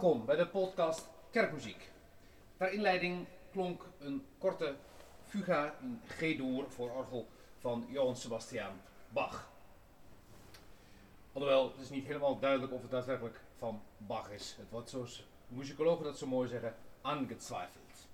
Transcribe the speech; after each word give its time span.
Welkom 0.00 0.24
bij 0.24 0.36
de 0.36 0.46
podcast 0.46 1.08
Kerkmuziek. 1.30 1.90
Ter 2.56 2.72
inleiding 2.72 3.26
klonk 3.52 3.88
een 3.98 4.26
korte 4.38 4.74
fuga 5.24 5.74
in 5.80 6.00
G-dur 6.06 6.70
voor 6.70 6.90
orgel 6.90 7.28
van 7.58 7.86
Johann 7.88 8.16
Sebastian 8.16 8.80
Bach. 9.08 9.50
Alhoewel, 11.32 11.72
het 11.72 11.80
is 11.80 11.90
niet 11.90 12.06
helemaal 12.06 12.38
duidelijk 12.38 12.72
of 12.72 12.82
het 12.82 12.90
daadwerkelijk 12.90 13.40
van 13.58 13.82
Bach 13.96 14.30
is. 14.30 14.54
Het 14.58 14.70
wordt 14.70 14.90
zoals 14.90 15.26
muzikologen 15.48 16.04
dat 16.04 16.18
zo 16.18 16.26
mooi 16.26 16.48
zeggen, 16.48 16.76
aangetwijfeld. 17.00 18.08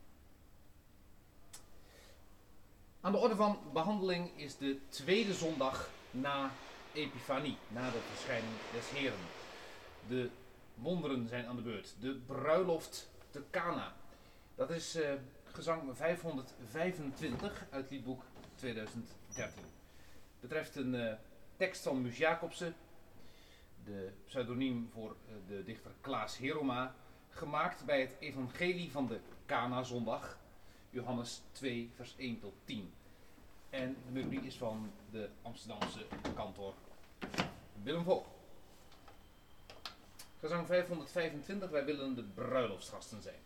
Aan 3.00 3.12
de 3.12 3.18
orde 3.18 3.36
van 3.36 3.58
behandeling 3.72 4.30
is 4.36 4.56
de 4.56 4.78
tweede 4.88 5.34
zondag 5.34 5.90
na 6.10 6.50
Epifanie, 6.92 7.56
na 7.68 7.90
de 7.90 8.00
verschijning 8.12 8.52
des 8.72 8.90
Heren. 8.90 9.18
De 10.08 10.30
wonderen 10.82 11.28
zijn 11.28 11.46
aan 11.46 11.56
de 11.56 11.62
beurt. 11.62 11.94
De 12.00 12.14
bruiloft 12.26 13.10
te 13.30 13.42
Cana. 13.50 13.92
Dat 14.54 14.70
is 14.70 14.96
uh, 14.96 15.12
gezang 15.44 15.96
525 15.96 17.66
uit 17.70 17.90
liedboek 17.90 18.22
2013. 18.54 19.62
Betreft 20.40 20.76
een 20.76 20.94
uh, 20.94 21.12
tekst 21.56 21.82
van 21.82 22.02
Mus 22.02 22.16
Jacobsen, 22.16 22.74
de 23.84 24.10
pseudoniem 24.26 24.88
voor 24.92 25.16
uh, 25.28 25.34
de 25.48 25.64
dichter 25.64 25.90
Klaas 26.00 26.38
Heroma, 26.38 26.94
gemaakt 27.30 27.84
bij 27.84 28.00
het 28.00 28.16
evangelie 28.18 28.90
van 28.90 29.06
de 29.06 29.20
Cana-zondag, 29.46 30.38
Johannes 30.90 31.42
2, 31.52 31.90
vers 31.94 32.14
1 32.16 32.40
tot 32.40 32.54
10. 32.64 32.92
En 33.70 33.96
de 34.06 34.12
melodie 34.12 34.40
is 34.40 34.56
van 34.56 34.92
de 35.10 35.28
Amsterdamse 35.42 36.06
kantor 36.34 36.74
Willem 37.82 38.04
Voogd. 38.04 38.41
Gezang 40.42 40.66
525, 40.66 41.70
wij 41.70 41.84
willen 41.84 42.14
de 42.14 42.22
bruiloftsgasten 42.22 43.22
zijn. 43.22 43.40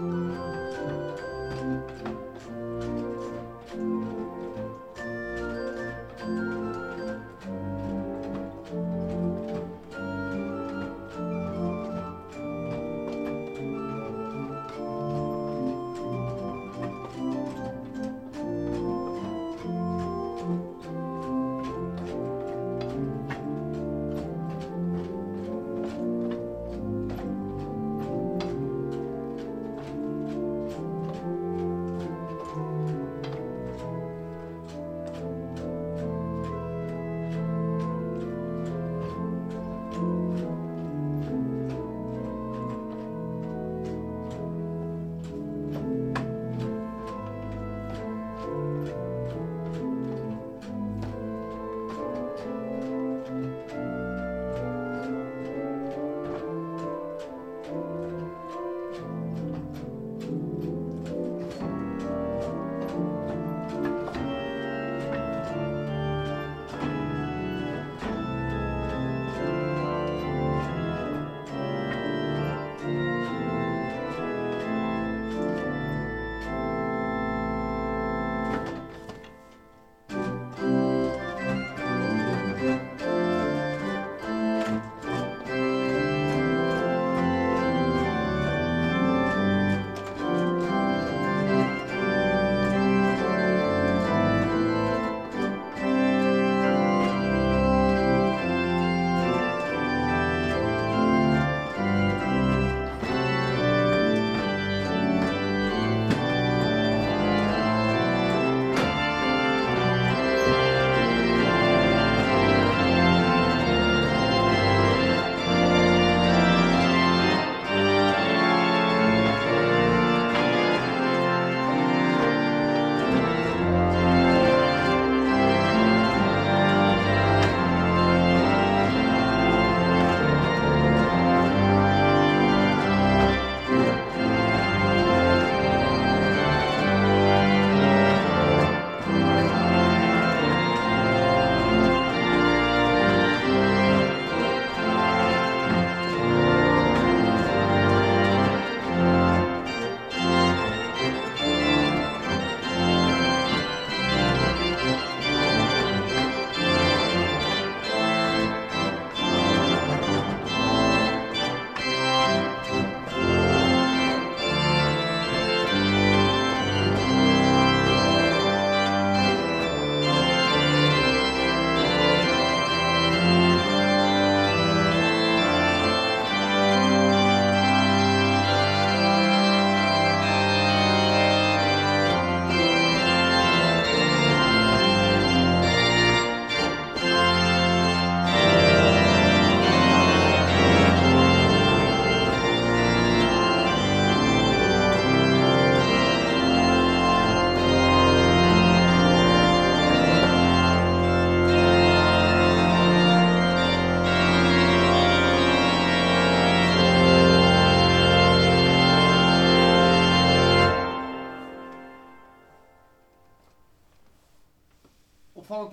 Música 0.00 0.49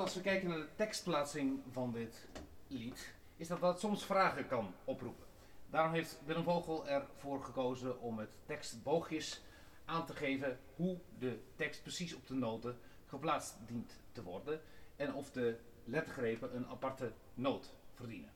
als 0.07 0.15
we 0.15 0.21
kijken 0.21 0.49
naar 0.49 0.57
de 0.57 0.75
tekstplaatsing 0.75 1.59
van 1.71 1.91
dit 1.91 2.27
lied, 2.67 3.13
is 3.37 3.47
dat 3.47 3.59
dat 3.59 3.79
soms 3.79 4.05
vragen 4.05 4.47
kan 4.47 4.73
oproepen. 4.83 5.25
Daarom 5.69 5.93
heeft 5.93 6.19
Willem 6.25 6.43
Vogel 6.43 6.87
ervoor 6.87 7.43
gekozen 7.43 7.99
om 7.99 8.17
het 8.17 8.29
tekstboogjes 8.45 9.41
aan 9.85 10.05
te 10.05 10.13
geven 10.13 10.59
hoe 10.75 10.99
de 11.19 11.39
tekst 11.55 11.81
precies 11.81 12.15
op 12.15 12.27
de 12.27 12.33
noten 12.33 12.79
geplaatst 13.05 13.55
dient 13.65 13.99
te 14.11 14.23
worden 14.23 14.61
en 14.95 15.13
of 15.13 15.31
de 15.31 15.57
lettergrepen 15.83 16.55
een 16.55 16.67
aparte 16.67 17.11
noot 17.33 17.73
verdienen. 17.93 18.31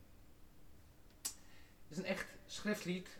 Het 1.21 1.89
is 1.89 1.97
een 1.97 2.05
echt 2.05 2.33
schriftlied. 2.45 3.19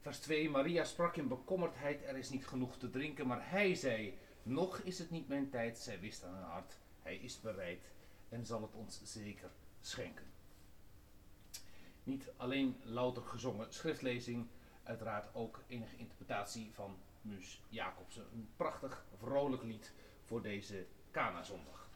Vers 0.00 0.18
2. 0.18 0.50
Maria 0.50 0.84
sprak 0.84 1.16
in 1.16 1.28
bekommerdheid, 1.28 2.02
er 2.02 2.16
is 2.16 2.30
niet 2.30 2.46
genoeg 2.46 2.76
te 2.76 2.90
drinken, 2.90 3.26
maar 3.26 3.50
hij 3.50 3.74
zei, 3.74 4.18
nog 4.42 4.78
is 4.78 4.98
het 4.98 5.10
niet 5.10 5.28
mijn 5.28 5.50
tijd, 5.50 5.78
zij 5.78 6.00
wist 6.00 6.24
aan 6.24 6.34
haar 6.34 6.50
hart, 6.50 6.80
hij 7.02 7.16
is 7.16 7.40
bereid 7.40 7.90
en 8.28 8.46
zal 8.46 8.62
het 8.62 8.74
ons 8.74 9.00
zeker 9.04 9.50
schenken. 9.80 10.26
Niet 12.04 12.32
alleen 12.36 12.80
louter 12.84 13.22
gezongen 13.22 13.72
schriftlezing, 13.72 14.46
uiteraard 14.82 15.34
ook 15.34 15.60
enige 15.66 15.96
interpretatie 15.96 16.70
van 16.74 16.96
Muus 17.20 17.60
Jacobsen. 17.68 18.26
Een 18.32 18.48
prachtig, 18.56 19.04
vrolijk 19.18 19.62
lied 19.62 19.92
voor 20.24 20.42
deze 20.42 20.86
Kana-zondag. 21.10 21.88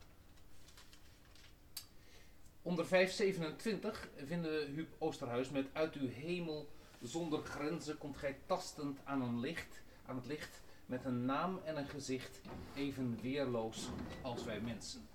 Onder 2.63 2.87
527 2.87 4.09
vinden 4.17 4.51
we 4.51 4.73
Huub 4.75 4.95
Oosterhuis 4.99 5.51
met 5.51 5.67
Uit 5.73 5.95
uw 5.95 6.09
hemel 6.09 6.69
zonder 7.01 7.45
grenzen 7.45 7.99
komt 7.99 8.17
gij 8.17 8.39
tastend 8.47 9.01
aan, 9.05 9.23
een 9.23 9.41
licht, 9.41 9.81
aan 10.07 10.17
het 10.17 10.27
licht 10.27 10.61
met 10.87 11.05
een 11.05 11.25
naam 11.25 11.61
en 11.65 11.77
een 11.77 11.89
gezicht 11.89 12.41
even 12.75 13.19
weerloos 13.23 13.89
als 14.23 14.45
wij 14.45 14.61
mensen. 14.61 15.09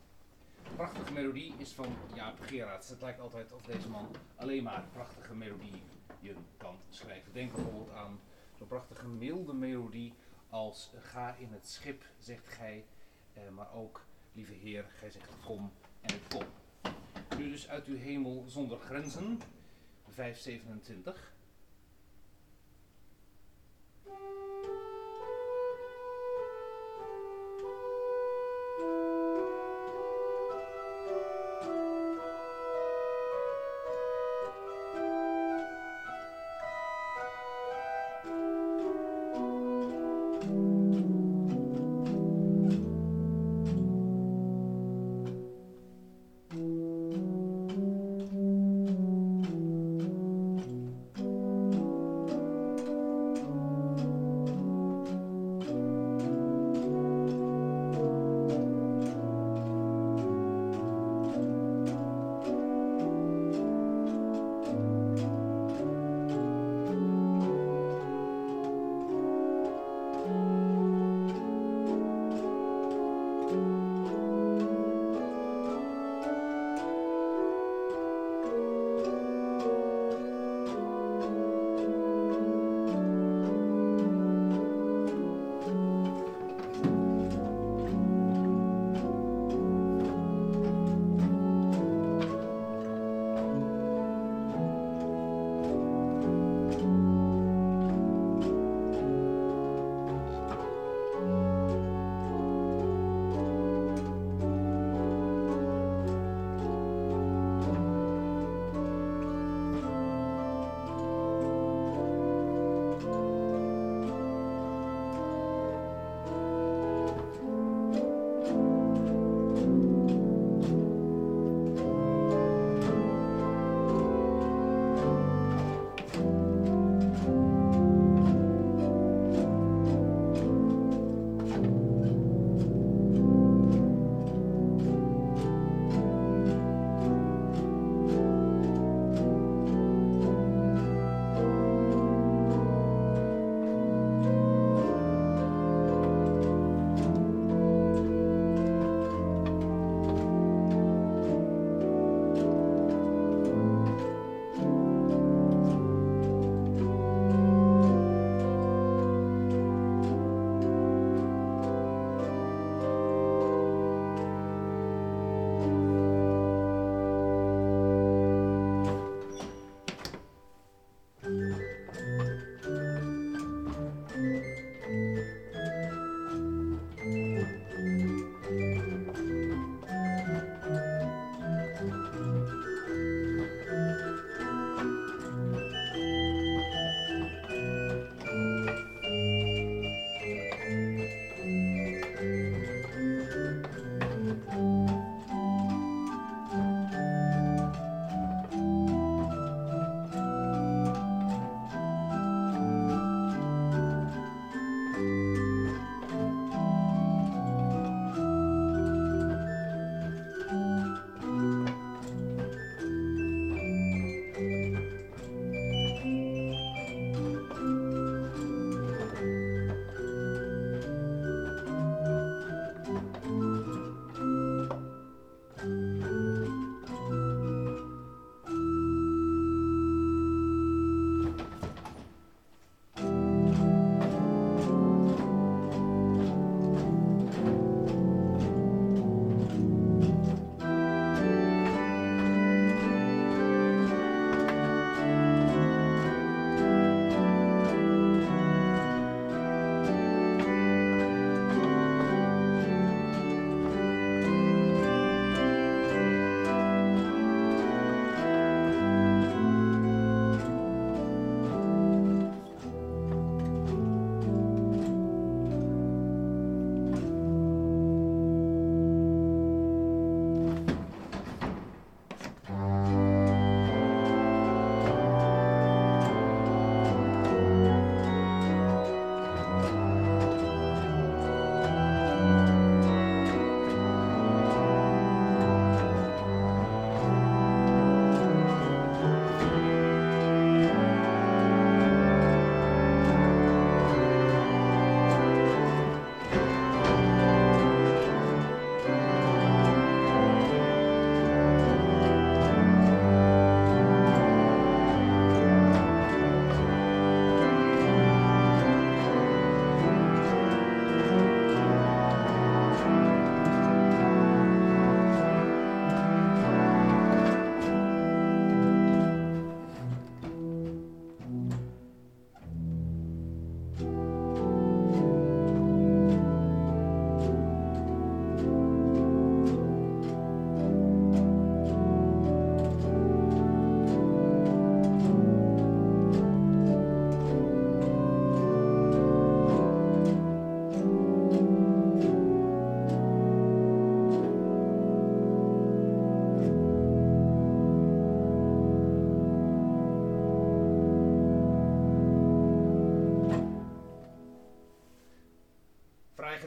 Prachtige 0.75 1.13
melodie 1.13 1.53
is 1.57 1.71
van 1.71 1.95
Jaap 2.13 2.39
Gerards. 2.39 2.89
Het 2.89 3.01
lijkt 3.01 3.19
altijd 3.19 3.53
of 3.53 3.61
deze 3.61 3.89
man 3.89 4.07
alleen 4.35 4.63
maar 4.63 4.83
prachtige 4.93 5.35
melodieën 5.35 5.81
kan 6.57 6.75
schrijven. 6.89 7.33
Denk 7.33 7.53
bijvoorbeeld 7.53 7.91
aan 7.91 8.19
zo'n 8.57 8.67
prachtige 8.67 9.07
milde 9.07 9.53
melodie 9.53 10.13
als 10.49 10.91
Ga 10.99 11.35
in 11.39 11.51
het 11.51 11.67
schip, 11.67 12.03
zegt 12.19 12.47
gij, 12.47 12.85
eh, 13.33 13.49
maar 13.49 13.73
ook 13.73 14.01
Lieve 14.31 14.53
Heer, 14.53 14.85
gij 14.95 15.09
zegt 15.09 15.29
kom 15.45 15.71
en 16.01 16.19
kom. 16.29 16.43
Nu 17.37 17.49
dus 17.49 17.69
uit 17.69 17.85
uw 17.85 17.97
hemel 17.97 18.43
zonder 18.47 18.79
grenzen, 18.79 19.41
527. 20.09 21.30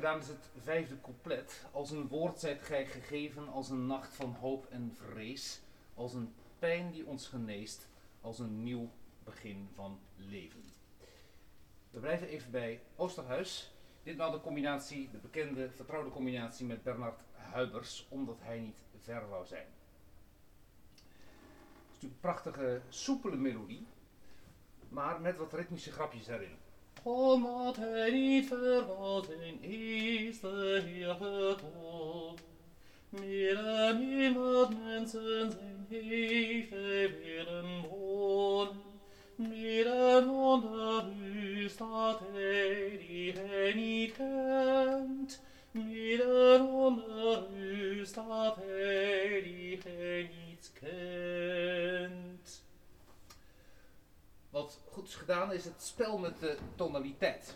Gedaan 0.05 0.21
is 0.21 0.29
het 0.29 0.51
vijfde 0.62 1.01
couplet. 1.01 1.67
Als 1.73 1.90
een 1.90 2.09
woord 2.09 2.40
zijt 2.40 2.62
gij 2.62 2.87
gegeven, 2.87 3.49
als 3.49 3.71
een 3.71 3.87
nacht 3.87 4.14
van 4.14 4.37
hoop 4.40 4.67
en 4.71 4.93
vrees. 4.95 5.61
Als 5.95 6.14
een 6.14 6.35
pijn 6.59 6.90
die 6.90 7.07
ons 7.07 7.29
geneest, 7.29 7.88
als 8.21 8.38
een 8.38 8.62
nieuw 8.62 8.90
begin 9.23 9.69
van 9.75 10.01
leven. 10.17 10.62
We 11.90 12.01
blijven 12.01 12.29
even 12.29 12.51
bij 12.51 12.83
Oosterhuis. 12.97 13.73
Ditmaal 14.03 14.31
de 14.31 14.40
combinatie, 14.40 15.11
de 15.11 15.19
bekende, 15.19 15.71
vertrouwde 15.71 16.11
combinatie 16.11 16.67
met 16.67 16.83
Bernard 16.83 17.21
Huibers, 17.33 18.07
omdat 18.09 18.38
hij 18.40 18.59
niet 18.61 18.79
ver 18.99 19.29
wou 19.29 19.47
zijn. 19.47 19.67
Het 20.95 21.03
is 21.90 21.93
natuurlijk 21.93 22.12
een 22.14 22.21
prachtige, 22.21 22.81
soepele 22.88 23.37
melodie, 23.37 23.87
maar 24.88 25.21
met 25.21 25.37
wat 25.37 25.53
ritmische 25.53 25.93
grapjes 25.93 26.27
erin. 26.27 26.57
Oma 27.02 27.72
te 27.72 28.11
nit 28.12 28.46
verraten 28.46 29.62
ist 29.62 30.42
der 30.42 30.83
Hirte 30.83 31.57
tot. 31.61 32.38
Mire 33.11 33.94
mimat 33.98 34.70
mensen 34.70 35.50
sein 35.50 35.87
Hefe 35.90 37.11
werden 37.20 37.85
wohnen. 37.90 38.80
Mire 39.37 40.22
non 40.26 40.62
der 40.62 41.07
Wüstat 41.11 42.20
er. 42.35 43.74
Mire 45.72 46.59
non 46.59 46.96
der 46.96 47.46
Wüstat 47.50 48.59
er. 48.59 49.04
Wat 54.55 54.81
goed 54.90 55.09
is 55.09 55.14
gedaan 55.14 55.53
is 55.53 55.64
het 55.64 55.83
spel 55.83 56.19
met 56.19 56.40
de 56.40 56.57
tonaliteit. 56.75 57.55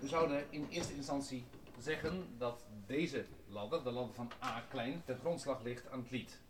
We 0.00 0.08
zouden 0.08 0.44
in 0.50 0.66
eerste 0.70 0.94
instantie 0.94 1.44
zeggen 1.78 2.34
dat 2.38 2.64
deze 2.86 3.24
ladder, 3.48 3.84
de 3.84 3.90
ladder 3.90 4.14
van 4.14 4.30
A 4.42 4.60
klein, 4.60 5.02
ten 5.04 5.18
grondslag 5.18 5.62
ligt 5.62 5.90
aan 5.90 5.98
het 5.98 6.10
lied. 6.10 6.40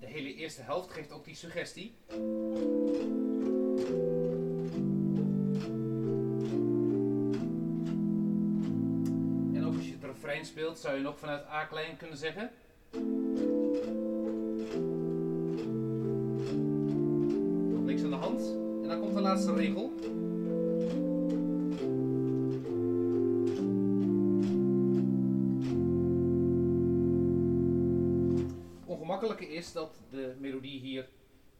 De 0.00 0.06
hele 0.06 0.34
eerste 0.34 0.62
helft 0.62 0.92
geeft 0.92 1.12
ook 1.12 1.24
die 1.24 1.34
suggestie. 1.34 1.96
En 9.54 9.64
ook 9.64 9.76
als 9.76 9.86
je 9.86 9.92
het 9.92 10.04
refrein 10.04 10.44
speelt, 10.44 10.78
zou 10.78 10.96
je 10.96 11.02
nog 11.02 11.18
vanuit 11.18 11.46
A 11.46 11.64
klein 11.64 11.96
kunnen 11.96 12.18
zeggen. 12.18 12.50
Laatste 19.34 19.54
regel. 19.54 19.92
Ongemakkelijke 28.84 29.48
is 29.48 29.72
dat 29.72 30.00
de 30.10 30.34
melodie 30.38 30.80
hier 30.80 31.08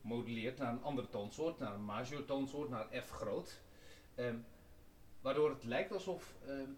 moduleert 0.01 0.59
naar 0.59 0.73
een 0.73 0.83
andere 0.83 1.09
toonsoort, 1.09 1.59
naar 1.59 1.75
een 1.75 1.85
major 1.85 2.25
toonsoort, 2.25 2.69
naar 2.71 2.87
F 3.03 3.11
groot. 3.11 3.61
Ehm, 4.15 4.37
waardoor 5.21 5.51
het 5.51 5.65
lijkt 5.65 5.93
alsof 5.93 6.35
ehm, 6.47 6.71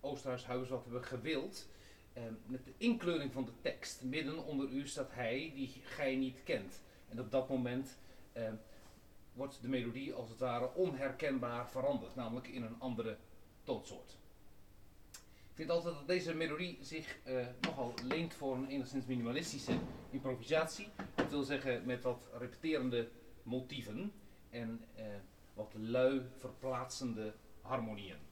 Oosterhuis 0.00 0.44
Huibers 0.44 0.70
wat 0.70 0.82
hebben 0.84 1.04
gewild 1.04 1.68
ehm, 2.12 2.32
met 2.46 2.64
de 2.64 2.72
inkleuring 2.76 3.32
van 3.32 3.44
de 3.44 3.52
tekst. 3.60 4.02
Midden 4.02 4.44
onder 4.44 4.68
u 4.68 4.86
staat 4.86 5.12
hij 5.12 5.52
die 5.54 5.68
gij 5.84 6.16
niet 6.16 6.42
kent. 6.44 6.80
En 7.08 7.20
op 7.20 7.30
dat 7.30 7.48
moment 7.48 7.98
wordt 9.32 9.62
de 9.62 9.68
melodie 9.68 10.12
als 10.12 10.28
het 10.28 10.38
ware 10.38 10.74
onherkenbaar 10.74 11.70
veranderd, 11.70 12.14
namelijk 12.14 12.48
in 12.48 12.62
een 12.62 12.76
andere 12.80 13.16
toonsoort. 13.64 14.18
Ik 15.50 15.66
vind 15.66 15.70
altijd 15.70 15.94
dat 15.94 16.06
deze 16.06 16.34
melodie 16.34 16.78
zich 16.80 17.18
eh, 17.24 17.46
nogal 17.60 17.94
leent 18.04 18.34
voor 18.34 18.56
een 18.56 18.68
enigszins 18.68 19.06
minimalistische 19.06 19.78
improvisatie. 20.10 20.88
Dat 21.14 21.30
wil 21.30 21.42
zeggen 21.42 21.86
met 21.86 22.02
wat 22.02 22.28
repeterende 22.38 23.08
motieven 23.42 24.12
en 24.50 24.84
eh, 24.94 25.04
wat 25.54 25.74
lui 25.78 26.22
verplaatsende 26.38 27.34
harmonieën. 27.60 28.29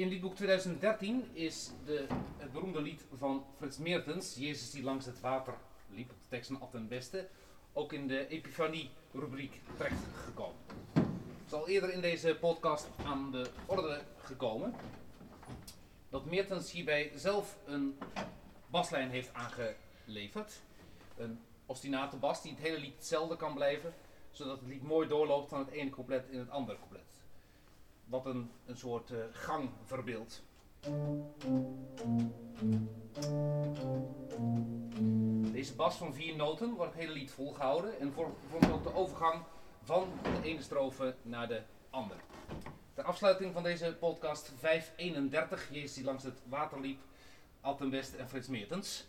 In 0.00 0.08
liedboek 0.08 0.34
2013 0.34 1.24
is 1.32 1.70
de, 1.84 2.06
het 2.38 2.52
beroemde 2.52 2.82
lied 2.82 3.04
van 3.18 3.44
Frits 3.56 3.78
Meertens, 3.78 4.34
Jezus 4.34 4.70
die 4.70 4.82
langs 4.82 5.06
het 5.06 5.20
water 5.20 5.54
liep, 5.90 6.08
de 6.08 6.28
tekst 6.28 6.50
van 6.58 6.70
ten 6.70 6.88
Beste, 6.88 7.28
ook 7.72 7.92
in 7.92 8.06
de 8.06 8.28
Epifanie-rubriek 8.28 9.60
terechtgekomen. 9.76 10.60
Het 10.92 11.46
is 11.46 11.52
al 11.52 11.68
eerder 11.68 11.92
in 11.92 12.00
deze 12.00 12.36
podcast 12.40 12.88
aan 13.04 13.30
de 13.30 13.50
orde 13.66 14.02
gekomen 14.18 14.74
dat 16.08 16.24
Meertens 16.24 16.72
hierbij 16.72 17.12
zelf 17.14 17.58
een 17.66 17.98
baslijn 18.66 19.10
heeft 19.10 19.34
aangeleverd. 19.34 20.60
Een 21.16 21.40
ostinate 21.66 22.16
bas 22.16 22.42
die 22.42 22.52
het 22.52 22.60
hele 22.60 22.78
lied 22.78 22.94
hetzelfde 22.94 23.36
kan 23.36 23.54
blijven, 23.54 23.94
zodat 24.30 24.58
het 24.58 24.68
lied 24.68 24.82
mooi 24.82 25.08
doorloopt 25.08 25.48
van 25.48 25.58
het 25.58 25.70
ene 25.70 25.90
couplet 25.90 26.28
in 26.28 26.38
het 26.38 26.50
andere 26.50 26.78
couplet. 26.78 27.19
Wat 28.10 28.26
een, 28.26 28.50
een 28.66 28.76
soort 28.76 29.10
uh, 29.10 29.18
gang 29.32 29.70
verbeeldt. 29.84 30.42
Deze 35.52 35.74
bas 35.76 35.96
van 35.96 36.14
vier 36.14 36.36
noten 36.36 36.74
wordt 36.74 36.92
het 36.92 37.00
hele 37.00 37.12
lied 37.12 37.30
volgehouden 37.30 38.00
en 38.00 38.12
vormt 38.12 38.72
ook 38.72 38.82
de 38.82 38.94
overgang 38.94 39.42
van 39.82 40.08
de 40.22 40.48
ene 40.48 40.62
strofe 40.62 41.14
naar 41.22 41.48
de 41.48 41.62
andere. 41.90 42.20
Ter 42.94 43.04
afsluiting 43.04 43.52
van 43.52 43.62
deze 43.62 43.96
podcast 44.00 44.52
531, 44.58 45.68
Jezus 45.72 45.94
die 45.94 46.04
langs 46.04 46.24
het 46.24 46.42
water 46.48 46.80
liep, 46.80 47.00
Alten 47.60 47.90
West 47.90 48.14
en 48.14 48.28
Frits 48.28 48.48
Meertens. 48.48 49.06